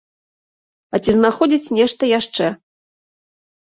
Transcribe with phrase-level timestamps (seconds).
[0.95, 2.45] А ці знаходзяць нешта яшчэ?